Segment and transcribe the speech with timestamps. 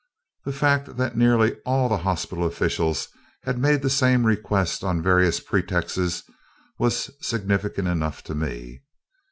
[0.45, 3.09] The fact that nearly all the hospital officials
[3.43, 6.23] had made the same request on various pretexts
[6.79, 8.81] was significant enough to me.